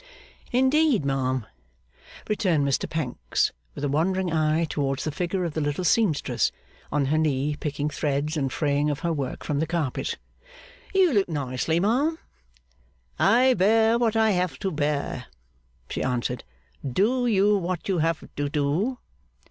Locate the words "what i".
13.99-14.31